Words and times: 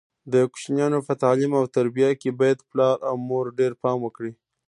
د 0.33 0.33
کوچنیانو 0.51 0.99
په 1.07 1.13
تعلیم 1.21 1.51
او 1.59 1.65
تربیه 1.77 2.11
کې 2.21 2.37
باید 2.39 2.59
پلار 2.69 2.97
او 3.09 3.15
مور 3.29 3.45
ډېر 3.59 3.71
پام 3.81 3.97
وکړي. 4.03 4.31